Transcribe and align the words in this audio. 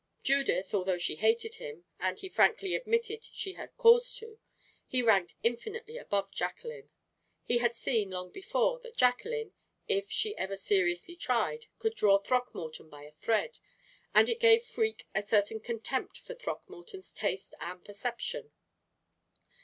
Judith, 0.23 0.73
although 0.73 0.97
she 0.97 1.13
hated 1.17 1.57
him, 1.57 1.85
and 1.99 2.21
he 2.21 2.27
frankly 2.27 2.73
admitted 2.73 3.23
she 3.23 3.53
had 3.53 3.77
cause 3.77 4.11
to, 4.15 4.39
he 4.87 5.03
ranked 5.03 5.35
infinitely 5.43 5.95
above 5.95 6.31
Jacqueline. 6.31 6.89
He 7.43 7.59
had 7.59 7.75
seen, 7.75 8.09
long 8.09 8.31
before, 8.31 8.79
that 8.79 8.97
Jacqueline, 8.97 9.53
if 9.87 10.09
she 10.11 10.35
ever 10.37 10.57
seriously 10.57 11.15
tried, 11.15 11.67
could 11.77 11.93
draw 11.93 12.17
Throckmorton 12.17 12.89
by 12.89 13.03
a 13.03 13.11
thread, 13.11 13.59
and 14.11 14.27
it 14.27 14.39
gave 14.39 14.63
Freke 14.63 15.05
a 15.13 15.21
certain 15.21 15.59
contempt 15.59 16.17
for 16.17 16.33
Throckmorton's 16.33 17.13
taste 17.13 17.53
and 17.61 17.85
perception. 17.85 18.51